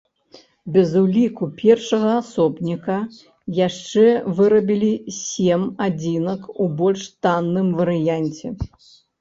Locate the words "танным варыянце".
7.27-8.47